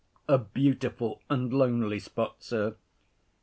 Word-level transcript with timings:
A 0.27 0.39
beautiful 0.39 1.21
and 1.29 1.53
lonely 1.53 1.99
spot, 1.99 2.37
sir. 2.41 2.75